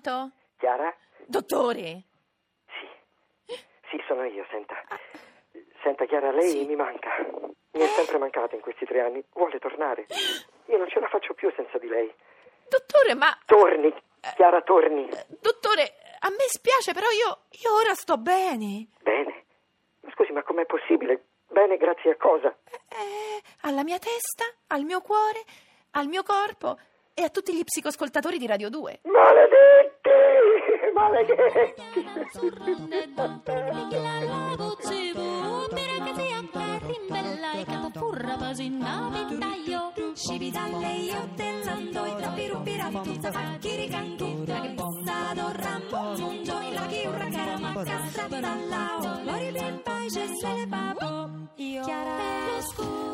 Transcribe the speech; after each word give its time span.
Pronto? 0.00 0.30
Chiara? 0.56 0.94
Dottore? 1.26 2.02
Sì. 2.66 3.54
Sì, 3.90 4.02
sono 4.06 4.24
io, 4.24 4.46
senta. 4.50 4.74
Senta, 5.82 6.06
Chiara, 6.06 6.30
lei 6.32 6.48
Sì. 6.50 6.64
mi 6.64 6.76
manca. 6.76 7.10
Mi 7.72 7.80
è 7.82 7.86
sempre 7.88 8.16
mancata 8.16 8.54
in 8.54 8.62
questi 8.62 8.86
tre 8.86 9.02
anni. 9.02 9.22
Vuole 9.34 9.58
tornare? 9.58 10.06
Io 10.66 10.78
non 10.78 10.88
ce 10.88 10.98
la 10.98 11.08
faccio 11.08 11.34
più 11.34 11.52
senza 11.54 11.76
di 11.76 11.88
lei. 11.88 12.10
Dottore, 12.70 13.14
ma... 13.14 13.36
Torni, 13.44 13.92
Chiara, 14.34 14.62
torni. 14.62 15.10
Dottore, 15.28 15.92
a 16.20 16.30
me 16.30 16.46
spiace, 16.48 16.94
però 16.94 17.10
io, 17.10 17.42
io 17.62 17.74
ora 17.74 17.92
sto 17.94 18.16
bene. 18.16 18.88
Bene. 19.02 19.44
Ma 20.00 20.10
scusi, 20.14 20.32
ma 20.32 20.42
com'è 20.42 20.64
possibile? 20.64 21.22
Bene, 21.48 21.76
grazie 21.76 22.12
a 22.12 22.16
cosa? 22.16 22.48
Eh, 22.88 23.42
alla 23.62 23.82
mia 23.84 23.98
testa, 23.98 24.44
al 24.68 24.84
mio 24.84 25.02
cuore, 25.02 25.42
al 25.90 26.06
mio 26.06 26.22
corpo 26.22 26.78
e 27.14 27.22
a 27.22 27.28
tutti 27.28 27.54
gli 27.54 27.64
psicoscoltatori 27.64 28.38
di 28.38 28.46
Radio 28.46 28.68
2. 28.68 29.00
Maledetti! 29.04 30.10
Maledetti! 30.94 31.82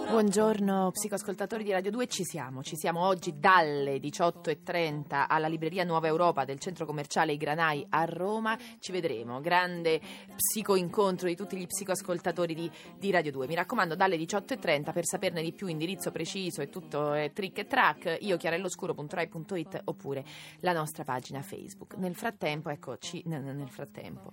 Buongiorno 0.09 0.91
psicoscoltatori 0.91 1.63
di 1.63 1.71
Radio 1.71 1.91
2, 1.91 2.07
ci 2.07 2.25
siamo, 2.25 2.63
ci 2.63 2.77
siamo 2.77 3.05
oggi 3.05 3.39
dalle 3.39 3.99
18.30 3.99 5.27
alla 5.29 5.49
libreria 5.49 5.85
Nuova 5.85 6.07
Europa 6.07 6.47
del 6.47 6.59
centro 6.59 6.87
commerciale 6.87 7.33
I 7.33 7.37
Granai 7.37 7.85
a 7.91 8.05
Roma, 8.07 8.57
ci 8.81 8.91
vedremo, 8.91 9.41
grande 9.43 10.01
psicoincontro 10.35 11.29
di 11.29 11.37
tutti 11.37 11.59
gli 11.59 11.67
psicoascoltatori 11.67 12.55
di, 12.55 12.71
di 12.97 13.11
Radio 13.11 13.33
2, 13.33 13.49
mi 13.49 13.55
raccomando 13.55 13.95
dalle 13.97 14.17
18.30 14.17 14.93
per 14.93 15.05
saperne 15.05 15.43
di 15.43 15.53
più, 15.53 15.67
indirizzo 15.67 16.11
preciso 16.11 16.63
e 16.63 16.71
tutto 16.71 17.13
è 17.13 17.31
trick 17.31 17.59
e 17.59 17.67
track, 17.67 18.17
io 18.21 18.39
chiarelloscuro.rai.it 18.39 19.83
oppure 19.85 20.25
la 20.61 20.73
nostra 20.73 21.05
pagina 21.05 21.43
Facebook. 21.43 21.97
Nel 21.97 22.15
frattempo, 22.15 22.71
eccoci, 22.71 23.23
nel, 23.27 23.43
nel 23.43 23.69
frattempo 23.69 24.33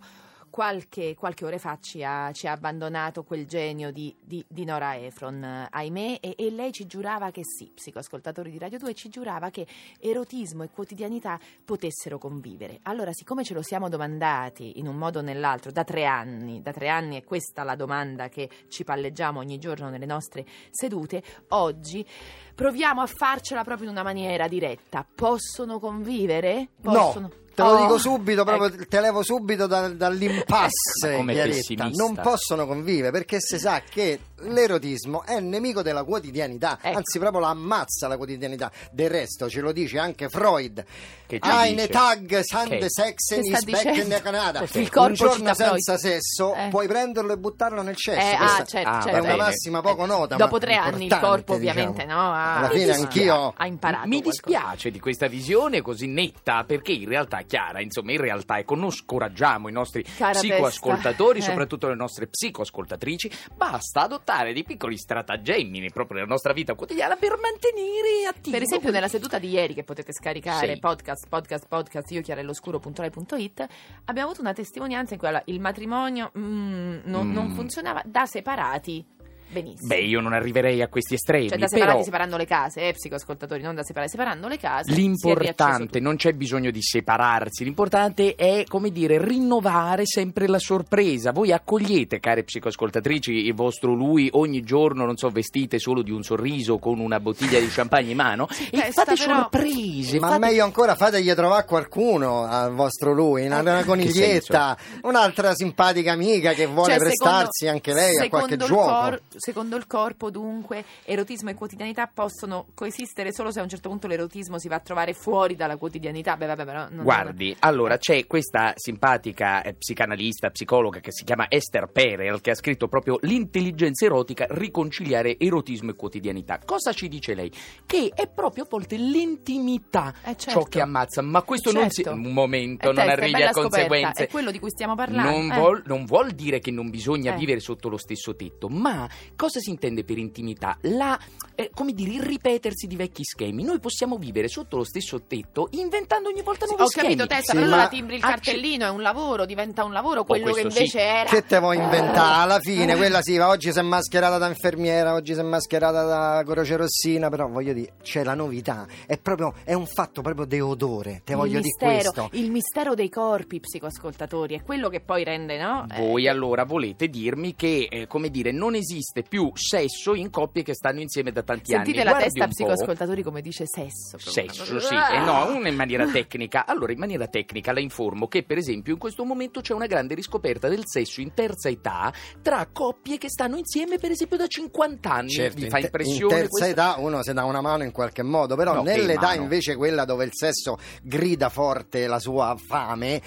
qualche, 0.56 1.16
qualche 1.16 1.44
ore 1.44 1.60
fa 1.60 1.78
ci 1.82 2.02
ha, 2.02 2.32
ci 2.32 2.48
ha 2.48 2.54
abbandonato 2.54 3.24
quel 3.26 3.46
genio 3.46 3.92
di, 3.92 4.16
di- 4.22 4.46
di 4.48 4.64
Nora 4.64 4.96
Efron, 4.96 5.44
eh, 5.44 5.68
ahimè, 5.70 6.20
e, 6.22 6.36
e 6.38 6.50
lei 6.50 6.72
ci 6.72 6.86
giurava 6.86 7.30
che 7.30 7.42
sì, 7.44 7.70
psicoascoltatori 7.76 8.52
di 8.52 8.58
Radio 8.58 8.78
2, 8.78 8.94
ci 8.94 9.10
giurava 9.10 9.50
che 9.50 9.68
erotismo 10.00 10.64
e 10.64 10.70
quotidianità 10.70 11.38
potessero 11.66 12.18
convivere. 12.18 12.80
Allora, 12.84 13.12
siccome 13.12 13.44
ce 13.44 13.54
lo 13.54 13.62
siamo 13.62 13.90
domandati 13.90 14.80
in 14.80 14.88
un 14.88 14.96
modo 14.96 15.20
o 15.20 15.22
nell'altro 15.22 15.72
da 15.72 15.84
tre 15.84 16.06
anni, 16.06 16.62
da 16.62 16.72
tre 16.72 16.88
anni 16.88 17.18
è 17.18 17.26
questa 17.26 17.64
la 17.64 17.76
domanda 17.76 18.30
che 18.30 18.50
ci 18.70 18.86
palleggiamo 18.86 19.40
ogni 19.40 19.58
giorno 19.58 19.90
nelle 19.90 20.06
nostre 20.06 20.46
sedute, 20.70 21.22
oggi 21.50 22.08
proviamo 22.56 23.02
a 23.02 23.08
farcela 23.08 23.66
proprio 23.66 23.88
in 23.88 23.92
una 23.92 24.04
maniera 24.04 24.48
diretta. 24.48 25.06
Possono 25.14 25.80
convivere? 25.80 26.70
Possono... 26.82 27.28
No, 27.28 27.44
te 27.56 27.62
lo 27.64 27.70
Oh, 27.70 27.82
dico 27.82 27.98
subito, 27.98 28.44
proprio 28.44 28.68
ecco. 28.68 28.86
te 28.88 29.00
levo 29.02 29.24
subito 29.24 29.66
da- 29.68 29.88
dall'impasse. 29.90 31.24
Chiaretta. 31.26 31.90
Non 31.94 32.16
possono 32.22 32.68
convivere 32.68 33.12
perché 33.12 33.38
si 33.40 33.58
sa 33.58 33.82
che 33.88 34.20
l'erotismo 34.40 35.24
è 35.24 35.40
nemico 35.40 35.82
della 35.82 36.04
quotidianità, 36.04 36.78
Ecco. 36.82 36.98
anzi 36.98 37.18
proprio 37.20 37.40
la 37.42 37.50
ammazza 37.50 38.08
la 38.08 38.18
quotidianità. 38.18 38.72
Del 38.92 39.10
resto 39.10 39.50
ce 39.50 39.62
lo 39.62 39.72
dice 39.72 39.98
anche 39.98 40.30
Freud. 40.30 40.84
Che 41.26 41.40
Eine? 41.42 41.88
Tag 41.88 42.42
sand 42.42 42.70
Che? 42.78 42.86
Sexen 42.88 43.42
Che 43.42 43.48
sta 43.48 43.58
is 43.58 43.64
back 43.84 43.98
in 43.98 44.10
the 44.10 44.22
Canada. 44.22 44.62
Il 44.74 44.90
corpo 44.92 45.08
Un 45.08 45.14
giorno 45.14 45.36
cita 45.38 45.54
Freud. 45.56 45.72
senza 45.80 45.98
sesso 45.98 46.54
Eh. 46.54 46.68
puoi 46.70 46.88
prenderlo 46.88 47.34
e 47.34 47.38
buttarlo 47.38 47.82
nel 47.82 47.96
cesso. 47.96 48.20
Eh, 48.20 48.36
ah, 48.38 48.64
certo, 48.64 48.90
Ah, 48.90 49.02
certo. 49.02 49.08
è 49.10 49.20
una 49.20 49.22
bene. 49.22 49.36
massima 49.38 49.82
poco 49.82 50.06
nota. 50.06 50.36
Dopo 50.36 50.54
ma 50.54 50.60
tre 50.60 50.76
anni 50.76 51.06
il 51.06 51.18
corpo 51.20 51.54
ovviamente 51.54 52.04
diciamo. 52.04 52.22
no, 52.22 52.32
ha, 52.34 52.58
Alla 52.58 52.70
fine 52.70 52.92
anch'io 52.92 53.54
ha 53.58 53.66
imparato 53.66 54.08
Mi 54.08 54.22
qualcosa. 54.22 54.48
dispiace 54.52 54.92
di 54.92 55.00
questa 55.00 55.28
visione 55.28 55.82
così 55.82 56.06
netta 56.08 56.64
perché 56.66 56.92
in 56.92 57.08
realtà 57.08 57.42
Chiara, 57.46 57.82
insomma, 57.82 58.12
in 58.12 58.20
realtà 58.20 58.58
ecco, 58.58 58.76
non 58.76 58.92
scoraggiamo 58.92 59.70
i 59.70 59.72
nostri 59.72 60.04
Cara 60.04 60.32
psicoascoltatori, 60.32 61.36
testa, 61.40 61.50
eh. 61.52 61.54
soprattutto 61.54 61.88
le 61.88 61.96
nostre 61.96 62.28
psicoascoltatrici, 62.28 63.32
basta 63.56 64.02
adottare 64.02 64.54
dei 64.54 64.64
piccoli 64.64 64.98
stratagemmi 64.98 65.92
proprio 65.92 66.18
nella 66.18 66.30
nostra 66.30 66.54
vita 66.54 66.74
quotidiana 66.76 67.16
per 67.16 67.38
mantenere 67.40 68.26
attivo. 68.28 68.56
Per 68.56 68.62
esempio 68.66 68.92
nella 68.92 69.08
seduta 69.08 69.40
di 69.40 69.50
ieri 69.50 69.74
che 69.74 69.84
potete 69.84 70.12
scaricare 70.14 70.74
Sì. 70.74 70.80
podcast, 70.80 71.28
podcast, 71.30 71.68
podcast, 71.68 72.12
io 72.12 72.22
chiarelloscuro.rai.it 72.22 73.68
abbiamo 74.06 74.28
avuto 74.28 74.42
una 74.42 74.54
testimonianza 74.54 75.14
in 75.14 75.20
cui 75.20 75.28
allora, 75.28 75.44
il 75.48 75.60
matrimonio 75.60 76.32
mm, 76.38 77.00
non, 77.06 77.28
Mm. 77.28 77.34
non 77.34 77.50
funzionava 77.52 78.02
da 78.06 78.26
separati 78.26 79.06
benissimo. 79.50 79.88
Beh, 79.88 80.02
io 80.02 80.20
non 80.22 80.34
arriverei 80.34 80.82
a 80.82 80.88
questi 80.88 81.14
estremi, 81.16 81.50
cioè 81.50 81.58
da 81.58 81.66
però 81.68 81.80
separati 81.80 82.04
separando 82.06 82.38
le 82.38 82.46
case, 82.46 82.88
eh, 82.88 82.94
psicoascoltatori, 82.94 83.62
non 83.62 83.76
da 83.76 83.84
separare, 83.84 84.10
separando 84.10 84.48
le 84.48 84.58
case. 84.58 84.92
L'importante, 84.94 86.00
non 86.00 86.16
c'è 86.16 86.34
bisogno 86.34 86.72
di 86.72 86.82
separarsi, 86.82 87.64
l'importante 87.64 88.36
è, 88.36 88.64
come 88.68 88.92
dire, 88.92 89.24
rinnovare 89.24 90.04
sempre 90.06 90.48
la 90.48 90.60
sorpresa. 90.60 91.32
Voi 91.32 91.52
accogliete, 91.52 92.20
care 92.20 92.44
psicoascoltatrici, 92.44 93.32
il 93.32 93.54
vostro 93.54 93.94
lui 93.94 94.30
ogni 94.34 94.62
giorno, 94.62 95.06
non 95.06 95.18
so, 95.18 95.30
vestite 95.30 95.80
solo 95.80 96.02
di 96.02 96.12
un 96.12 96.24
sorriso 96.24 96.78
con 96.78 97.00
una 97.00 97.20
bottiglia 97.20 97.60
di 97.60 97.68
champagne 97.68 98.12
in 98.12 98.18
mano 98.18 98.48
e 98.72 98.78
testa, 98.80 99.04
fate 99.04 99.16
però- 99.24 99.40
sorprese. 99.42 100.20
Ma 100.20 100.28
fate- 100.28 100.40
meglio 100.40 100.64
ancora 100.64 100.96
fategli 100.96 101.34
trovare 101.34 101.66
qualcuno 101.66 102.44
al 102.46 102.74
vostro 102.74 103.14
lui, 103.14 103.46
una, 103.46 103.60
una 103.60 103.84
coniglietta, 103.86 104.78
un'altra 105.04 105.54
simpatica 105.56 106.12
amica 106.12 106.54
che 106.54 106.66
vuole 106.66 106.94
Cioè, 106.98 107.10
secondo- 107.10 107.24
prestarsi 107.24 107.68
anche 107.68 107.94
lei 107.94 108.16
a 108.18 108.22
secondo 108.24 108.46
qualche 108.48 108.58
gioco. 108.58 108.84
cor- 108.86 109.22
secondo 109.38 109.76
il 109.76 109.88
corpo, 109.88 110.30
dunque, 110.30 110.84
erotismo 111.04 111.50
e 111.50 111.54
quotidianità 111.54 112.10
possono 112.14 112.68
coesistere 112.74 113.34
solo 113.34 113.52
se 113.52 113.60
a 113.60 113.64
un 113.64 113.70
certo 113.70 113.90
punto 113.90 114.08
l'erotismo 114.08 114.60
si 114.60 114.68
va 114.68 114.76
a 114.76 114.80
trovare 114.80 115.14
fuori 115.14 115.56
dalla 115.56 115.78
quotidianità. 115.78 116.36
Beh, 116.38 116.46
vabbè, 116.48 116.66
però 116.66 116.88
non- 116.90 117.04
Guardi, 117.04 117.56
allora 117.60 117.98
c'è 117.98 118.26
questa 118.28 118.74
simpatica 118.76 119.62
eh, 119.62 119.74
psicanalista, 119.74 120.50
psicologa 120.50 121.00
che 121.00 121.12
si 121.12 121.24
chiama 121.24 121.46
Esther 121.50 121.88
Perel 121.92 122.42
che 122.42 122.52
ha 122.52 122.56
scritto 122.56 122.88
proprio 122.88 123.18
l'intelligenza 123.22 124.06
erotica, 124.06 124.46
riconciliare 124.50 125.38
erotismo 125.40 125.92
e 125.92 125.96
quotidianità. 125.96 126.60
Cosa 126.66 126.92
ci 126.94 127.08
dice 127.08 127.34
lei? 127.34 127.52
Che 127.86 128.12
è 128.14 128.28
proprio 128.28 128.64
a 128.64 128.68
volte 128.70 128.98
l'intimità 128.98 130.14
Eh, 130.24 130.36
certo. 130.36 130.60
ciò 130.60 130.64
che 130.64 130.82
ammazza, 130.82 131.22
ma 131.22 131.42
questo 131.44 131.72
non 131.72 131.90
si... 131.90 132.04
Certo. 132.04 132.18
Un 132.20 132.34
momento, 132.34 132.90
Eh, 132.90 132.94
non 132.94 133.06
testa, 133.06 133.12
arrivi 133.22 133.42
a 133.44 133.52
conseguenze. 133.52 134.24
È 134.26 134.28
quello 134.30 134.52
di 134.52 134.60
cui 134.60 134.70
stiamo 134.70 134.96
parlando. 134.96 135.30
Non, 135.32 135.52
eh. 135.52 135.56
vuol, 135.60 135.84
non 135.86 136.06
vuol 136.06 136.32
dire 136.32 136.60
che 136.60 136.72
non 136.72 136.90
bisogna 136.90 137.34
Eh. 137.34 137.38
vivere 137.38 137.60
sotto 137.60 137.90
lo 137.90 137.98
stesso 137.98 138.36
tetto, 138.36 138.68
ma 138.70 139.08
cosa 139.36 139.60
si 139.60 139.70
intende 139.70 140.04
per 140.04 140.18
intimità? 140.18 140.78
La, 140.82 141.18
eh, 141.56 141.70
come 141.74 141.94
dire, 141.94 142.12
il 142.12 142.22
ripetersi 142.22 142.88
di 142.88 142.96
vecchi 142.96 143.24
schemi. 143.24 143.64
Noi 143.64 143.80
possiamo 143.80 144.18
vivere 144.18 144.48
sotto 144.48 144.78
lo 144.78 144.84
stesso 144.84 145.22
tetto 145.28 145.68
inventando 145.72 146.30
ogni 146.30 146.42
volta 146.42 146.66
nuovi 146.66 146.82
Ho 146.84 146.88
schemi. 146.88 147.16
capito, 147.16 147.28
Tessa, 147.28 147.52
Sì, 147.52 147.58
però 147.58 147.66
allora 147.66 147.82
ma- 147.84 147.88
timbri 147.88 148.16
il 148.16 148.24
Ah, 148.24 148.28
cartellino, 148.30 148.86
è 148.86 148.90
un 148.90 149.02
lavoro, 149.02 149.46
diventa 149.46 149.84
un 149.84 149.92
lavoro, 149.94 150.24
quello 150.24 150.52
che 150.54 150.62
invece 150.62 150.86
sì. 150.88 150.98
era... 150.98 151.30
Che 151.30 151.46
te 151.46 151.60
vuoi 151.60 151.78
inventare? 151.78 152.44
Alla 152.44 152.60
fine, 152.60 152.96
quella 152.96 153.22
sì, 153.22 153.38
va, 153.38 153.50
oggi 153.50 153.72
si 153.72 153.80
è 153.80 153.82
mascherata 153.82 154.38
da 154.38 154.48
infermiera, 154.48 155.14
oggi 155.14 155.34
si 155.34 155.40
è 155.40 155.44
mascherata 155.44 156.04
da 156.04 156.44
croce 156.46 156.76
rossina, 156.76 157.30
però 157.30 157.48
voglio 157.48 157.74
dire, 157.74 157.94
c'è 158.02 158.24
la 158.24 158.34
novità, 158.34 158.86
è 159.06 159.18
proprio, 159.18 159.54
è 159.64 159.74
un 159.74 159.86
fatto 159.86 160.22
proprio 160.22 160.46
di 160.46 160.60
odore, 160.60 161.22
te 161.24 161.32
il 161.34 161.38
voglio 161.38 161.60
dire 161.60 161.64
mistero, 161.64 162.12
questo. 162.12 162.30
il 162.38 162.52
mistero 162.52 162.94
dei 162.96 163.10
corpi 163.10 163.60
psicoascoltatori 163.60 164.56
è 164.56 164.64
quello 164.64 164.90
che 164.90 165.00
poi 165.02 165.24
rende, 165.24 165.58
no? 165.58 165.86
Eh, 165.92 166.00
Voi 166.02 166.28
allora 166.28 166.64
volete 166.66 167.08
dirmi 167.08 167.56
che, 167.56 167.88
eh, 167.90 168.08
come 168.08 168.30
dire, 168.30 168.52
non 168.52 168.76
esiste 168.76 169.15
più 169.24 169.52
sesso 169.56 170.14
in 170.14 170.30
coppie 170.30 170.64
che 170.64 170.74
stanno 170.74 171.00
insieme 171.00 171.32
da 171.32 171.42
tanti 171.44 171.72
Sentite 171.72 171.98
anni. 172.00 172.04
la 172.06 172.12
Guardi 172.18 172.30
testa 172.30 172.44
un 172.44 172.50
po'. 172.50 172.56
psicoascoltatori 172.56 173.24
come 173.24 173.42
dice 173.42 173.66
sesso. 173.66 174.18
una 174.22 174.32
Sesso, 174.32 174.80
sì, 174.80 174.94
Ah! 174.94 175.14
e 175.14 175.20
no, 175.26 175.56
uno 175.56 175.68
in 175.68 175.76
maniera 175.76 176.06
tecnica. 176.08 176.66
Allora, 176.66 176.92
in 176.92 177.00
maniera 177.00 177.28
tecnica 177.28 177.72
la 177.72 177.80
informo 177.80 178.28
che, 178.28 178.44
per 178.44 178.58
esempio, 178.58 178.94
in 178.94 179.00
questo 179.00 179.24
momento 179.24 179.62
c'è 179.62 179.74
una 179.74 179.86
grande 179.86 180.16
riscoperta 180.16 180.68
del 180.68 180.84
sesso 180.86 181.22
in 181.22 181.34
terza 181.34 181.70
età 181.70 182.12
tra 182.42 182.68
coppie 182.72 183.18
che 183.18 183.30
stanno 183.30 183.58
insieme, 183.58 183.98
per 183.98 184.12
esempio, 184.12 184.38
da 184.38 184.48
50 184.48 185.12
anni. 185.12 185.30
Certo, 185.30 185.56
Vi 185.58 185.64
in, 185.64 185.70
fa 185.70 185.76
te- 185.76 185.80
in 185.80 185.86
impressione 185.86 186.34
terza 186.36 186.48
questa? 186.50 186.68
età 186.68 186.96
uno 187.00 187.24
si 187.24 187.34
dà 187.34 187.44
una 187.46 187.62
mano 187.62 187.84
in 187.84 187.92
qualche 187.92 188.24
modo, 188.24 188.56
però 188.56 188.74
No, 188.76 188.82
nell'età 188.84 189.34
invece 189.34 189.76
quella 189.76 190.04
dove 190.06 190.26
il 190.26 190.32
sesso 190.34 190.78
grida 191.02 191.50
forte 191.50 192.08
la 192.08 192.20
sua 192.20 192.56
fame, 192.58 193.22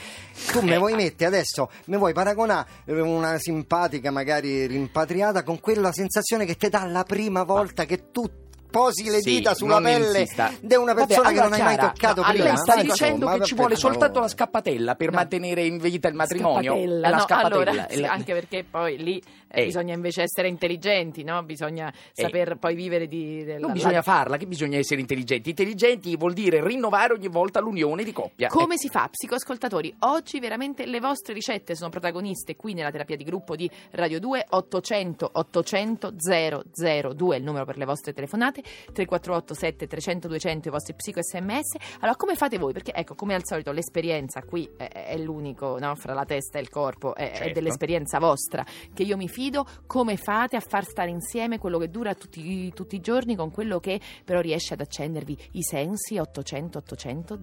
tu 0.53 0.59
Eh, 0.59 0.63
me 0.63 0.77
vuoi 0.77 0.93
ah. 0.93 0.97
mettere 0.97 1.27
adesso, 1.27 1.71
me 1.87 1.97
vuoi 1.97 2.13
paragonare 2.13 2.69
eh, 2.85 3.01
una 3.01 3.39
simpatica 3.39 4.11
magari 4.11 4.67
rimpatriata 4.67 5.43
con 5.43 5.61
quella 5.61 5.77
sensazione 5.93 6.45
che 6.45 6.57
ti 6.57 6.69
dà 6.69 6.85
la 6.85 7.05
prima 7.05 7.43
volta 7.45 7.85
che 7.85 8.11
tu 8.11 8.48
posi 8.71 9.05
le 9.11 9.21
Sì, 9.21 9.37
dita 9.37 9.55
sulla 9.55 9.81
pelle 9.81 10.27
di 10.61 10.75
una 10.75 10.93
Vabbè, 10.93 11.07
persona 11.07 11.29
che 11.33 11.39
allora, 11.41 11.57
non 11.57 11.67
hai 11.67 11.77
mai 11.77 11.77
toccato 11.77 12.21
no, 12.23 12.29
prima. 12.29 12.45
Lei 12.45 12.57
sta 12.57 12.83
dicendo 12.83 13.27
che 13.29 13.45
ci 13.45 13.55
vuole 13.55 13.77
soltanto 13.77 14.21
la 14.21 14.29
scappatella 14.29 14.95
per 14.95 15.11
No. 15.11 15.17
mantenere 15.17 15.65
in 15.65 15.79
vita 15.79 16.09
il 16.09 16.15
matrimonio? 16.15 16.73
Scappatella, 16.73 17.09
la 17.09 17.17
no, 17.17 17.23
scappatella. 17.23 17.71
allora, 17.71 17.87
sì, 17.89 18.01
la- 18.01 18.11
anche 18.13 18.33
perché 18.33 18.65
poi 18.69 18.97
lì 18.99 19.23
eh, 19.51 19.63
Eh. 19.63 19.65
bisogna 19.65 19.95
invece 19.95 20.23
essere 20.23 20.49
intelligenti, 20.49 21.23
no? 21.25 21.43
Bisogna 21.43 21.91
saper 22.13 22.57
poi 22.59 22.75
vivere 22.75 23.07
di... 23.09 23.45
della- 23.45 23.59
Non 23.61 23.73
bisogna 23.73 24.03
farla, 24.03 24.37
che 24.37 24.47
bisogna 24.47 24.77
essere 24.77 25.01
intelligenti. 25.01 25.49
Intelligenti 25.51 26.15
vuol 26.17 26.35
dire 26.35 26.63
rinnovare 26.63 27.15
ogni 27.15 27.29
volta 27.29 27.59
l'unione 27.61 28.05
di 28.05 28.13
coppia. 28.13 28.49
Come 28.49 28.77
si 28.77 28.89
fa, 28.89 29.09
psicoascoltatori? 29.11 29.95
Oggi 30.01 30.39
veramente 30.39 30.85
le 30.85 31.01
vostre 31.01 31.33
ricette 31.33 31.75
sono 31.75 31.89
protagoniste 31.89 32.57
qui 32.57 32.75
nella 32.75 32.91
terapia 32.91 33.17
di 33.17 33.25
gruppo 33.25 33.57
di 33.57 33.71
Radio 33.93 34.21
2 34.21 34.47
800 34.51 35.31
800 35.33 36.13
002 36.19 37.37
il 37.39 37.43
numero 37.43 37.65
per 37.65 37.79
le 37.79 37.85
vostre 37.87 38.13
telefonate 38.13 38.58
348 38.63 39.55
7 39.55 39.87
300 39.87 40.29
200 40.29 40.69
i 40.69 40.71
vostri 40.71 40.95
psico 40.95 41.23
sms 41.23 41.77
allora 42.01 42.17
come 42.17 42.35
fate 42.35 42.59
voi? 42.59 42.73
perché 42.73 42.93
ecco 42.93 43.15
come 43.15 43.35
al 43.35 43.45
solito 43.45 43.73
l'esperienza 43.73 44.43
qui 44.43 44.69
è, 44.77 44.89
è 44.89 45.17
l'unico 45.19 45.79
no? 45.79 45.95
fra 45.95 46.15
la 46.15 46.25
testa 46.25 46.59
e 46.59 46.63
il 46.63 46.69
corpo 46.69 47.15
è, 47.15 47.31
è 47.31 47.37
Certo. 47.39 47.53
dell'esperienza 47.53 48.19
vostra 48.19 48.65
che 48.93 49.03
io 49.03 49.17
mi 49.17 49.29
fido 49.29 49.65
come 49.87 50.17
fate 50.17 50.57
a 50.57 50.61
far 50.61 50.85
stare 50.85 51.11
insieme 51.11 51.59
quello 51.59 51.79
che 51.79 51.89
dura 51.89 52.15
tutti, 52.15 52.73
tutti 52.75 52.97
i 52.97 53.01
giorni 53.01 53.37
con 53.37 53.51
quello 53.51 53.79
che 53.79 54.01
però 54.25 54.41
riesce 54.41 54.75
ad 54.75 54.81
accendervi 54.81 55.37
i 55.53 55.63
sensi 55.63 56.19
800 56.19 56.79
800 56.79 57.39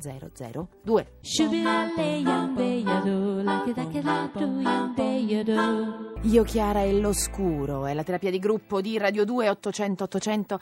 002 0.83 1.07
Io 6.25 6.41
Chiara 6.43 6.81
e 6.81 6.91
l'oscuro 6.99 7.85
è 7.85 7.93
la 7.93 8.03
terapia 8.03 8.31
di 8.31 8.39
gruppo 8.39 8.81
di 8.81 8.97
Radio 8.97 9.25
2 9.25 9.47
800 9.47 10.05
800 10.05 10.59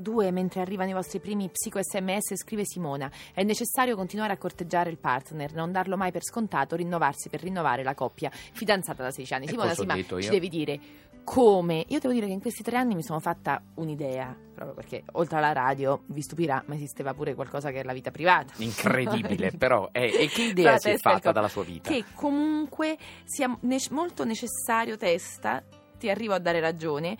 002 0.00 0.30
mentre 0.30 0.60
arrivano 0.60 0.90
i 0.90 0.92
vostri 0.92 1.18
primi 1.18 1.48
psico 1.48 1.80
sms 1.82 2.36
scrive 2.36 2.64
Simona 2.64 3.10
è 3.34 3.42
necessario 3.42 3.96
continuare 3.96 4.34
a 4.34 4.36
corteggiare 4.36 4.88
il 4.88 4.98
partner 4.98 5.52
non 5.52 5.72
darlo 5.72 5.96
mai 5.96 6.12
per 6.12 6.22
scontato 6.22 6.76
rinnovarsi 6.76 7.28
per 7.28 7.42
rinnovare 7.42 7.82
la 7.82 7.94
coppia 7.94 8.30
fidanzata 8.30 9.02
da 9.02 9.10
16 9.10 9.34
anni 9.34 9.44
E 9.46 9.48
Simona 9.48 9.74
sì, 9.74 9.84
ma 9.84 9.96
ci 9.96 10.28
devi 10.30 10.48
dire 10.48 10.80
come 11.24 11.84
io 11.88 11.98
devo 11.98 12.14
dire 12.14 12.26
che 12.26 12.32
in 12.32 12.40
questi 12.40 12.62
tre 12.62 12.76
anni 12.76 12.94
mi 12.94 13.02
sono 13.02 13.18
fatta 13.18 13.60
un'idea 13.74 14.44
proprio 14.54 14.74
perché 14.76 15.02
oltre 15.14 15.36
alla 15.38 15.52
radio 15.52 16.02
vi 16.06 16.22
stupirà 16.22 16.62
ma 16.66 16.76
esisteva 16.76 17.14
pure 17.14 17.34
qualcosa 17.34 17.72
che 17.72 17.80
è 17.80 17.82
la 17.82 17.92
vita 17.92 18.12
privata 18.12 18.54
Incredibile, 18.58 19.50
però. 19.50 19.88
eh, 19.90 20.22
e 20.22 20.28
che 20.28 20.42
idea 20.54 20.78
si 20.78 20.90
è 20.90 20.96
fatta 20.98 21.32
dalla 21.32 21.48
sua 21.48 21.64
vita? 21.64 21.90
che 21.90 22.04
comunque 22.14 22.96
sia 23.24 23.54
ne- 23.62 23.76
molto 23.90 24.22
necessario 24.22 24.34
testa 24.96 25.62
ti 25.98 26.10
arrivo 26.10 26.34
a 26.34 26.38
dare 26.38 26.60
ragione 26.60 27.16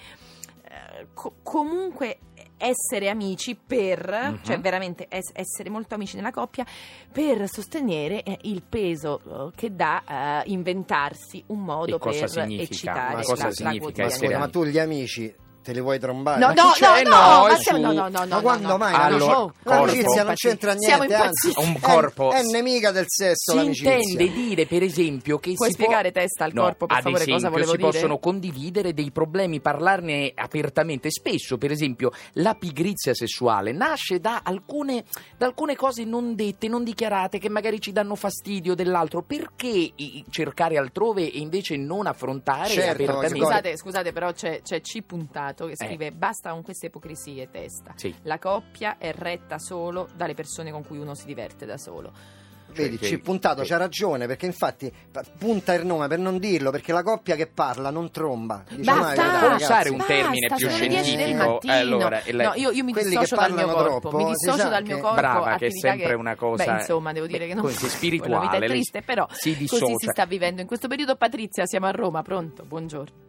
eh, 0.68 1.06
co- 1.14 1.36
comunque 1.42 2.18
essere 2.58 3.08
amici 3.10 3.54
per 3.54 4.08
Mhm. 4.10 4.38
cioè 4.42 4.60
veramente 4.60 5.06
es- 5.08 5.30
essere 5.34 5.68
molto 5.70 5.94
amici 5.94 6.16
nella 6.16 6.30
coppia 6.30 6.64
per 7.12 7.48
sostenere 7.48 8.22
eh, 8.22 8.38
il 8.42 8.62
peso 8.62 9.20
eh, 9.48 9.50
che 9.54 9.74
dà 9.74 10.42
eh, 10.44 10.50
inventarsi 10.50 11.42
un 11.48 11.60
modo 11.62 11.96
E 11.96 11.98
per 11.98 12.28
significa? 12.28 12.62
eccitare 12.74 13.12
Ma 13.12 13.18
la, 13.18 13.22
cosa 13.22 13.44
la 13.46 13.50
significa 13.52 13.76
Ma 13.76 13.80
quotidianità. 14.08 14.16
scusa, 14.26 14.38
ma 14.38 14.48
tu 14.48 14.64
gli 14.64 14.78
amici 14.78 15.34
te 15.66 15.72
li 15.72 15.80
vuoi 15.80 15.98
trombare? 15.98 16.38
No, 16.38 16.46
Ma 16.46 16.52
no, 16.52 16.70
chi 16.70 16.80
c'è? 16.80 17.02
no, 17.02 17.10
no, 17.10 17.16
ma 17.16 17.48
è 17.48 17.56
su. 17.60 17.76
no, 17.80 17.92
no, 17.92 18.08
no, 18.08 18.18
no, 18.20 18.26
Ma 18.36 18.40
quando 18.40 18.68
no. 18.68 18.76
mai? 18.76 18.94
Allora, 18.94 19.08
l'amicizia- 19.08 19.34
corpo. 19.34 19.70
l'amicizia 19.74 20.22
non 20.22 20.34
c'entra 20.34 20.76
Siamo 20.78 21.02
niente, 21.02 21.24
anzi. 21.26 21.52
Un 21.56 21.74
è- 21.74 21.80
corpo. 21.80 22.30
È, 22.32 22.42
nemica 22.44 22.90
del 22.92 23.06
sesso 23.08 23.50
Si 23.50 23.56
l'amicizia. 23.56 23.96
intende 23.96 24.32
dire, 24.32 24.66
per 24.66 24.82
esempio, 24.84 25.38
che 25.38 25.54
Puoi 25.54 25.68
si 25.68 25.74
spiegare 25.74 26.12
può... 26.12 26.20
testa 26.20 26.44
al 26.44 26.52
No, 26.54 26.62
corpo, 26.62 26.86
per 26.86 26.96
favore, 27.02 27.18
cosa 27.24 27.34
esempio, 27.34 27.50
volevo 27.50 27.70
si 27.72 27.76
dire? 27.78 27.90
possono 27.90 28.18
condividere 28.18 28.94
dei 28.94 29.10
problemi, 29.10 29.60
parlarne 29.60 30.32
apertamente. 30.36 31.10
Spesso, 31.10 31.58
per 31.58 31.72
esempio, 31.72 32.12
la 32.34 32.54
pigrizia 32.54 33.12
sessuale 33.12 33.72
nasce 33.72 34.20
da 34.20 34.42
alcune, 34.44 35.02
da 35.36 35.46
alcune 35.46 35.74
cose 35.74 36.04
non 36.04 36.36
dette, 36.36 36.68
non 36.68 36.84
dichiarate, 36.84 37.38
che 37.38 37.48
magari 37.48 37.80
ci 37.80 37.90
danno 37.90 38.14
fastidio 38.14 38.74
dell'altro. 38.76 39.22
Perché 39.22 39.92
cercare 40.30 40.78
altrove 40.78 41.30
e 41.30 41.38
invece 41.38 41.76
non 41.76 42.06
affrontare 42.06 42.68
Certo, 42.68 43.02
apertamente? 43.02 43.38
Scusate, 43.38 43.76
scusate, 43.76 44.12
però 44.12 44.32
c'è, 44.32 44.60
c'è 44.62 44.80
C 44.80 45.02
puntato 45.02 45.55
che 45.64 45.76
scrive: 45.76 46.12
Basta 46.12 46.50
con 46.50 46.62
queste 46.62 46.86
ipocrisie, 46.86 47.48
testa. 47.50 47.94
Sì. 47.96 48.14
La 48.24 48.38
coppia 48.38 48.98
è 48.98 49.12
retta 49.14 49.58
solo 49.58 50.08
dalle 50.14 50.34
persone 50.34 50.70
con 50.70 50.84
cui 50.84 50.98
uno 50.98 51.14
si 51.14 51.24
diverte 51.24 51.64
da 51.64 51.78
solo. 51.78 52.12
Vedi, 52.68 52.98
Cioè, 52.98 53.08
ci 53.08 53.16
che- 53.16 53.22
puntato, 53.22 53.62
che- 53.62 53.68
c'ha 53.68 53.78
ragione, 53.78 54.26
perché 54.26 54.44
infatti 54.44 54.92
punta 55.38 55.72
il 55.72 55.86
nome 55.86 56.08
per 56.08 56.18
non 56.18 56.36
dirlo, 56.38 56.70
perché 56.70 56.92
la 56.92 57.02
coppia 57.02 57.34
che 57.34 57.46
parla 57.46 57.88
non 57.90 58.10
tromba. 58.10 58.64
Dice, 58.68 58.82
Basta! 58.82 59.38
Può 59.38 59.54
usare 59.54 59.88
un 59.88 59.96
Basta, 59.96 60.12
termine 60.12 60.48
più 60.56 60.66
le 60.66 60.76
10 60.88 60.88
del 60.88 61.04
scientifico? 61.04 61.50
mattino. 61.52 61.72
Allora, 61.72 62.22
e 62.22 62.32
lei- 62.32 62.46
no, 62.46 62.52
io, 62.56 62.70
io 62.72 62.84
mi 62.84 62.92
Quelli 62.92 63.14
che 63.14 63.18
dissocio 63.20 63.40
dal 63.40 63.52
mio 63.54 63.66
corpo. 63.68 63.98
troppo, 64.10 64.16
mi 64.18 64.24
dissocio 64.26 64.68
dal 64.68 64.82
mio 64.84 64.96
che- 64.96 65.00
corpo. 65.00 65.16
Brava, 65.16 65.56
che 65.56 65.66
è 65.66 65.70
sempre 65.70 66.12
una 66.14 66.34
cosa- 66.34 66.64
Beh, 66.64 66.72
insomma, 66.80 67.12
devo 67.12 67.26
dire 67.26 67.46
che 67.46 67.54
non 67.54 67.62
così, 67.62 67.88
spirituale, 67.88 68.34
La 68.34 68.40
vita 68.52 68.56
è 68.64 68.68
triste, 68.68 69.00
però 69.02 69.26
si 69.30 69.56
così 69.66 69.94
si 69.96 70.08
sta 70.10 70.26
vivendo 70.26 70.60
in 70.60 70.66
questo 70.66 70.86
periodo. 70.88 71.16
Patrizia, 71.16 71.64
siamo 71.64 71.86
a 71.86 71.92
Roma, 71.92 72.20
pronto? 72.20 72.64
Buongiorno. 72.64 73.25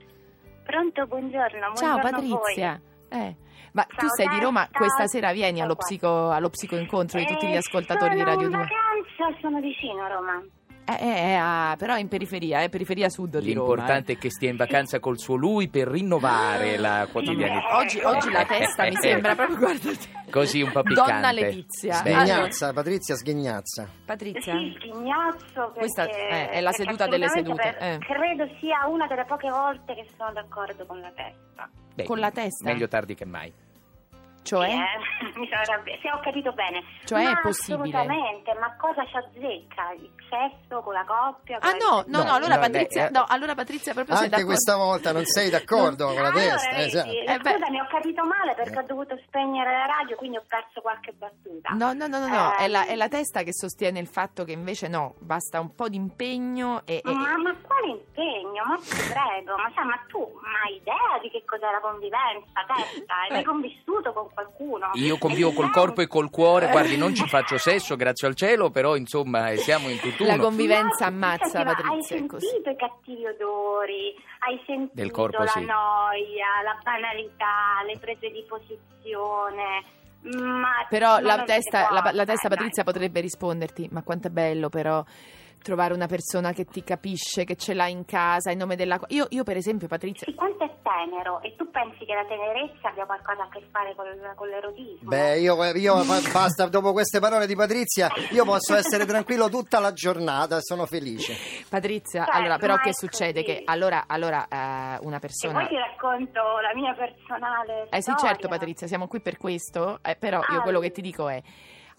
Pronto, 0.67 1.07
buongiorno. 1.07 1.73
Ciao 1.75 1.97
buongiorno. 1.99 2.37
Patrizia. 2.37 2.81
Eh, 3.09 3.35
Ma 3.71 3.83
tu 3.83 3.95
Ciao, 4.07 4.09
sei 4.15 4.27
di 4.27 4.39
Roma, 4.41 4.67
questa 4.71 5.07
sera 5.07 5.31
vieni 5.31 5.61
allo, 5.61 5.75
Sono 5.79 5.85
psico, 5.87 6.29
allo 6.29 6.49
psicoincontro 6.49 7.19
di 7.19 7.25
tutti 7.25 7.47
gli 7.47 7.53
Eh, 7.53 7.57
ascoltatori 7.57 8.15
di 8.15 8.19
sono 8.19 8.29
Radio 8.31 8.45
in 8.47 8.51
2. 8.53 8.59
vacanza, 8.67 9.37
sono 9.39 9.59
vicino 9.61 10.03
a 10.03 10.07
Roma. 10.07 10.43
Eh, 10.89 10.95
eh, 11.05 11.31
eh, 11.31 11.33
ah, 11.33 11.75
però 11.77 11.97
in 11.97 12.07
periferia, 12.07 12.61
eh, 12.61 12.69
periferia 12.69 13.09
sud 13.09 13.39
di 13.39 13.51
Roma. 13.53 13.67
L'importante 13.67 14.13
è 14.13 14.17
che 14.17 14.29
stia 14.29 14.49
in 14.49 14.55
vacanza 14.55 15.01
col 15.01 15.19
suo 15.19 15.35
lui 15.35 15.67
per 15.67 15.89
rinnovare 15.89 16.77
la 16.77 17.03
eh. 17.03 17.07
quotidianità. 17.07 17.75
Oggi, 17.77 17.99
oggi 17.99 18.31
la 18.31 18.45
testa 18.45 18.83
mi 18.85 18.95
sembra 18.95 19.35
proprio, 19.35 19.57
guarda, 19.57 19.91
Così 20.31 20.61
un 20.61 20.71
po' 20.71 20.83
piccante. 20.83 21.11
Donna 21.11 21.31
Letizia. 21.33 21.93
Sghignazza, 21.95 22.71
Patrizia 22.71 23.15
sghignazza. 23.15 23.89
Patrizia, 24.05 24.53
Sì, 24.57 24.75
sghignazzo 24.77 25.53
perché, 25.73 25.79
Questa 25.79 26.03
è- 26.05 26.49
è 26.51 26.61
la 26.61 26.71
seduta 26.71 27.05
delle 27.07 27.27
sedute, 27.27 27.67
eh. 27.79 27.97
per- 27.97 28.05
Credo 28.05 28.47
sia 28.61 28.87
una 28.87 29.07
delle 29.07 29.25
poche 29.25 29.49
volte 29.49 29.93
che 29.93 30.07
sono 30.17 30.31
d'accordo 30.31 30.85
con 30.85 31.01
la 31.01 31.11
testa. 31.13 31.69
beh, 31.95 32.03
con 32.05 32.19
la 32.19 32.31
testa? 32.31 32.63
Meglio 32.69 32.87
tardi 32.87 33.13
che 33.13 33.25
mai. 33.25 33.51
Cioè? 34.47 34.69
Sì, 34.69 35.41
eh. 35.41 35.97
Se 36.01 36.11
ho 36.11 36.19
capito 36.21 36.51
bene. 36.53 36.83
Cioè 37.03 37.23
ma 37.23 37.31
è 37.31 37.41
possibile? 37.41 37.97
Assolutamente, 37.97 38.53
ma 38.59 38.75
cosa 38.77 39.05
ci 39.05 39.17
azzecca? 39.17 39.91
Il 39.97 40.09
sesso 40.29 40.81
con 40.81 40.93
la 40.93 41.03
coppia? 41.05 41.57
Ah 41.61 41.71
no, 41.73 42.03
no, 42.07 42.19
no, 42.19 42.23
No, 42.23 42.33
allora 42.33 42.55
no, 42.55 42.61
Patrizia, 42.61 43.03
lei- 43.03 43.11
no, 43.11 43.25
allora 43.27 43.55
Patrizia 43.55 43.93
proprio 43.93 44.15
sei 44.15 44.25
Anche 44.25 44.37
d'accordo. 44.37 44.55
questa 44.55 44.75
volta 44.77 45.11
non 45.11 45.25
sei 45.25 45.49
d'accordo 45.49 46.05
con 46.05 46.15
la 46.21 46.27
Allora, 46.29 46.33
testa. 46.55 46.69
vedi, 46.75 46.83
esatto. 46.87 47.09
Eh, 47.11 47.37
beh. 47.39 47.51
Scusami, 47.51 47.79
ho 47.79 47.87
capito 47.89 48.23
male 48.25 48.53
perché 48.55 48.79
ho 48.79 48.83
dovuto 48.83 49.17
spegnere 49.25 49.71
la 49.71 49.85
radio, 49.85 50.15
quindi 50.15 50.37
ho 50.37 50.43
perso 50.47 50.81
qualche 50.81 51.11
battuta. 51.13 51.73
No, 51.73 51.93
no, 51.93 52.07
no, 52.07 52.19
no, 52.19 52.27
no, 52.27 52.55
è, 52.55 52.67
la, 52.67 52.85
Ehm, 52.85 52.91
è 52.91 52.95
la 52.95 53.07
testa 53.09 53.43
che 53.43 53.53
sostiene 53.53 53.99
il 53.99 54.07
fatto 54.07 54.43
che 54.43 54.51
invece 54.53 54.87
no, 54.87 55.15
basta 55.19 55.59
un 55.59 55.73
po' 55.75 55.87
di 55.89 55.95
impegno 55.97 56.81
e... 56.85 56.95
e- 56.97 57.01
Ma, 57.13 57.37
ma 57.37 57.55
quale 57.61 57.87
impegno? 57.87 58.63
Ma 58.65 58.75
ti 58.77 58.89
prego, 59.11 59.55
ma 59.57 59.71
sai, 59.75 59.85
ma 59.85 59.99
tu 60.07 60.19
ma 60.41 60.61
hai 60.65 60.75
idea 60.75 61.19
di 61.21 61.29
che 61.29 61.43
cos'è 61.45 61.69
la 61.71 61.79
convivenza, 61.81 62.65
testa? 62.67 63.13
Hai 63.21 63.29
mai 63.31 63.41
Eh. 63.41 63.43
convissuto 63.45 64.13
con 64.13 64.29
qualcuno? 64.37 64.91
Io 64.93 65.17
convivo 65.17 65.51
col 65.51 65.71
corpo 65.71 66.01
e 66.01 66.07
col 66.07 66.29
cuore, 66.29 66.69
guardi, 66.69 66.95
non 66.95 67.15
ci 67.15 67.27
faccio 67.27 67.57
sesso, 67.57 67.95
grazie 67.95 68.27
al 68.27 68.35
cielo, 68.35 68.69
però 68.69 68.95
insomma 68.95 69.49
eh, 69.49 69.57
siamo 69.57 69.89
in 69.89 69.99
tutt'uno. 69.99 70.29
La 70.29 70.37
convivenza 70.37 71.09
No, 71.09 71.15
ammazza, 71.15 71.47
senti, 71.47 71.67
ma 71.67 71.73
Patrizia, 71.75 72.15
Hai 72.17 72.27
così. 72.27 72.45
sentito 72.45 72.69
i 72.69 72.75
cattivi 72.75 73.25
odori, 73.25 74.13
hai 74.47 74.61
sentito 74.67 74.91
Del 74.93 75.09
corpo, 75.11 75.41
la 75.41 75.47
sì. 75.47 75.65
noia, 75.65 76.61
la 76.63 76.77
banalità, 76.83 77.81
le 77.87 77.97
prese 77.97 78.29
di 78.29 78.45
posizione. 78.47 79.83
Ma 80.21 80.85
Però 80.89 81.13
ma 81.15 81.21
la 81.21 81.43
testa, 81.43 81.89
la, 81.91 82.09
la 82.13 82.25
testa 82.25 82.49
Patrizia 82.49 82.83
potrebbe 82.83 83.19
risponderti, 83.21 83.87
ma 83.91 84.03
quanto 84.03 84.27
è 84.27 84.31
bello 84.31 84.67
però 84.69 85.03
trovare 85.61 85.93
una 85.93 86.07
persona 86.07 86.53
che 86.53 86.65
ti 86.65 86.83
capisce, 86.83 87.43
che 87.43 87.55
ce 87.55 87.73
l'ha 87.73 87.87
in 87.87 88.05
casa, 88.05 88.51
in 88.51 88.57
nome 88.57 88.75
della... 88.75 88.99
Io, 89.07 89.25
io 89.29 89.43
per 89.43 89.57
esempio, 89.57 89.87
Patrizia... 89.87 90.25
Sì, 90.25 90.33
quanto 90.33 90.63
è 90.63 90.71
tenero 90.81 91.41
e 91.41 91.55
tu 91.57 91.69
pensi 91.69 92.05
che 92.05 92.13
la 92.13 92.25
tenerezza 92.25 92.89
abbia 92.89 93.05
qualcosa 93.05 93.43
a 93.43 93.49
che 93.49 93.61
fare 93.71 93.93
col, 93.95 94.33
con 94.35 94.47
l'erotismo? 94.47 95.09
Beh, 95.09 95.39
io, 95.39 95.61
io 95.75 95.95
basta, 96.31 96.67
dopo 96.67 96.93
queste 96.93 97.19
parole 97.19 97.45
di 97.47 97.55
Patrizia, 97.55 98.09
io 98.31 98.45
posso 98.45 98.75
essere 98.75 99.05
tranquillo 99.05 99.49
tutta 99.49 99.79
la 99.79 99.91
giornata, 99.91 100.59
sono 100.61 100.85
felice. 100.85 101.35
Patrizia, 101.67 102.23
Certo, 102.23 102.37
allora, 102.39 102.57
però 102.57 102.77
che 102.77 102.93
succede? 102.93 103.43
così. 103.43 103.57
Che 103.57 103.61
allora, 103.65 104.05
allora 104.07 104.47
eh, 104.47 104.97
una 105.01 105.19
persona... 105.19 105.53
vuoi 105.53 105.67
ti 105.67 105.75
racconto 105.75 106.39
la 106.61 106.73
mia 106.73 106.93
personale 106.93 107.83
Eh 107.89 108.01
sì, 108.01 108.11
storia. 108.11 108.29
certo 108.29 108.47
Patrizia, 108.47 108.87
siamo 108.87 109.07
qui 109.07 109.19
per 109.19 109.37
questo, 109.37 109.99
eh, 110.03 110.15
però 110.15 110.39
io 110.49 110.59
Ah, 110.59 110.61
quello 110.61 110.79
che 110.79 110.87
sì. 110.87 110.93
ti 110.93 111.01
dico 111.01 111.27
è... 111.27 111.41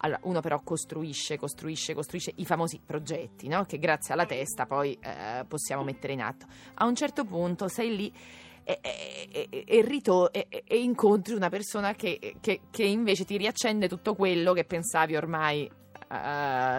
Allora, 0.01 0.19
uno 0.23 0.39
però 0.39 0.61
costruisce, 0.61 1.37
costruisce, 1.37 1.93
costruisce 1.93 2.31
i 2.37 2.45
famosi 2.45 2.79
progetti, 2.85 3.47
no? 3.49 3.65
Che 3.65 3.77
grazie 3.79 4.13
alla 4.13 4.25
testa 4.25 4.65
poi 4.65 4.97
eh, 5.01 5.43
possiamo 5.45 5.83
mettere 5.83 6.13
in 6.13 6.21
atto. 6.21 6.45
A 6.75 6.85
un 6.85 6.95
certo 6.95 7.25
punto 7.25 7.67
sei 7.67 7.95
lì 7.95 8.13
e, 8.63 8.79
e- 8.81 9.47
e- 9.49 9.63
e 9.67 9.81
rito- 9.81 10.31
e- 10.31 10.47
incontri 10.77 11.33
una 11.33 11.49
persona 11.49 11.95
che, 11.95 12.35
che- 12.39 12.61
che 12.71 12.83
invece 12.83 13.25
ti 13.25 13.35
riaccende 13.35 13.89
tutto 13.89 14.15
quello 14.15 14.53
che 14.53 14.63
pensavi 14.63 15.17
ormai, 15.17 15.65
eh, 15.65 15.71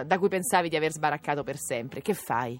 da 0.03 0.17
cui 0.17 0.29
pensavi 0.29 0.69
di 0.69 0.75
aver 0.75 0.91
sbaraccato 0.91 1.43
per 1.43 1.57
sempre. 1.59 2.01
Che 2.01 2.13
fai? 2.15 2.59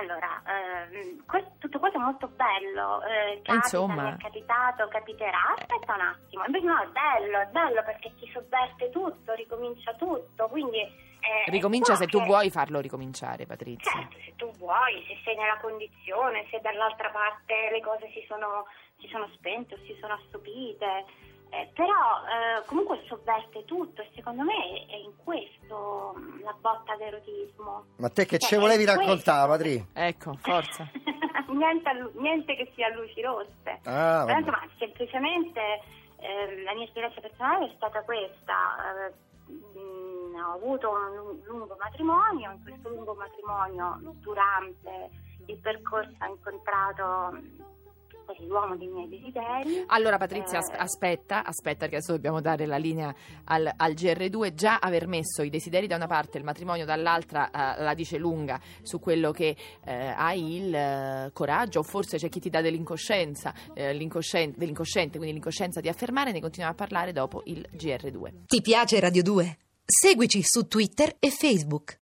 Allora, 0.00 0.42
ehm, 0.46 1.24
que- 1.26 1.52
tutto 1.58 1.78
questo 1.78 1.98
è 1.98 2.00
molto 2.02 2.26
bello, 2.28 3.02
eh, 3.04 3.34
capita, 3.42 3.52
Insomma. 3.54 4.02
mi 4.02 4.12
è 4.14 4.16
capitato, 4.16 4.88
capiterà, 4.88 5.54
aspetta 5.56 5.94
un 5.94 6.00
attimo, 6.00 6.44
invece 6.46 6.64
no, 6.66 6.80
è 6.80 6.86
bello, 6.88 7.40
è 7.40 7.46
bello 7.46 7.82
perché 7.84 8.14
ti 8.16 8.30
sovverte 8.32 8.88
tutto, 8.90 9.32
ricomincia 9.34 9.92
tutto, 9.94 10.48
quindi... 10.48 10.78
eh, 10.80 11.50
Ricomincia 11.50 11.94
se 11.96 12.06
tu 12.06 12.22
vuoi 12.22 12.50
farlo 12.50 12.80
ricominciare, 12.80 13.44
Patrizia. 13.44 13.90
Certo, 13.92 14.16
se 14.24 14.34
tu 14.36 14.50
vuoi, 14.56 15.04
se 15.06 15.18
sei 15.22 15.36
nella 15.36 15.58
condizione, 15.58 16.46
se 16.50 16.60
dall'altra 16.60 17.10
parte 17.10 17.68
le 17.70 17.80
cose 17.80 18.08
si 18.12 18.24
sono, 18.26 18.64
si 19.00 19.06
sono 19.08 19.28
spente 19.34 19.74
o 19.74 19.78
si 19.84 19.94
sono 20.00 20.14
assopite, 20.14 21.04
eh, 21.50 21.70
però 21.74 21.92
eh, 21.92 22.64
comunque 22.66 23.02
sovverte 23.06 23.64
tutto 23.64 24.02
e 24.02 24.10
secondo 24.14 24.42
me 24.42 24.86
è 24.86 24.94
in 24.96 25.12
questo 25.22 26.14
mm, 26.16 26.42
la 26.42 26.54
botta 26.60 26.96
d'erotismo. 26.96 27.84
Ma 27.96 28.08
te 28.08 28.24
che 28.26 28.38
Cioè, 28.38 28.48
ce 28.50 28.56
volevi 28.58 28.84
raccontare, 28.84 29.48
Patri? 29.48 29.86
Ecco, 29.92 30.34
forza. 30.40 30.88
niente, 31.48 31.90
niente 32.14 32.54
che 32.56 32.70
sia 32.74 32.86
a 32.86 32.94
luci 32.94 33.20
rosse. 33.20 33.80
Ah, 33.84 34.24
Però, 34.26 34.38
insomma, 34.38 34.62
semplicemente 34.78 35.60
eh, 36.18 36.62
la 36.62 36.74
mia 36.74 36.84
esperienza 36.84 37.20
personale 37.20 37.66
è 37.66 37.72
stata 37.76 38.02
questa. 38.02 39.08
eh, 39.08 39.52
mh, 39.52 40.34
ho 40.40 40.52
avuto 40.54 40.90
un 40.90 41.14
lu- 41.16 41.42
lungo 41.46 41.76
matrimonio, 41.78 42.52
in 42.52 42.62
questo 42.62 42.88
lungo 42.88 43.14
matrimonio, 43.14 43.98
durante 44.20 45.10
il 45.46 45.56
percorso, 45.58 46.12
ho 46.20 46.26
incontrato 46.26 47.38
mh, 48.38 48.46
l'uomo 48.46 48.76
dei 48.76 48.88
miei 48.88 49.08
desideri. 49.08 49.84
Allora 49.88 50.18
Patrizia, 50.18 50.58
Eh, 50.60 50.76
aspetta, 50.76 51.44
aspetta 51.44 51.78
perché 51.80 51.96
adesso 51.96 52.12
dobbiamo 52.12 52.40
dare 52.40 52.66
la 52.66 52.76
linea 52.76 53.14
al, 53.44 53.70
al 53.76 53.92
GR2. 53.92 54.54
Già 54.54 54.78
aver 54.78 55.06
messo 55.06 55.42
i 55.42 55.50
desideri 55.50 55.86
da 55.86 55.96
una 55.96 56.06
parte 56.06 56.36
e 56.36 56.40
il 56.40 56.44
matrimonio 56.44 56.84
dall'altra 56.84 57.50
eh, 57.50 57.82
la 57.82 57.94
dice 57.94 58.18
lunga 58.18 58.60
su 58.82 58.98
quello 59.00 59.30
che 59.32 59.56
eh, 59.84 59.92
hai 60.16 60.56
il 60.56 60.74
eh, 60.74 61.30
coraggio 61.32 61.80
o 61.80 61.82
forse 61.82 62.16
c'è 62.18 62.28
chi 62.28 62.40
ti 62.40 62.50
dà 62.50 62.60
dell'incoscienza, 62.60 63.52
eh, 63.74 63.92
l'incoscien- 63.92 64.52
dell'incosciente, 64.56 65.16
quindi 65.16 65.32
l'incoscienza 65.34 65.80
di 65.80 65.88
affermare. 65.88 66.32
Ne 66.32 66.40
continuiamo 66.40 66.72
a 66.72 66.76
parlare 66.76 67.12
dopo 67.12 67.42
il 67.46 67.66
GR2. 67.74 68.46
Ti 68.46 68.60
piace 68.60 69.00
Radio 69.00 69.22
2? 69.22 69.58
Seguici 69.84 70.40
su 70.44 70.68
Twitter 70.68 71.16
e 71.18 71.30
Facebook. 71.30 71.98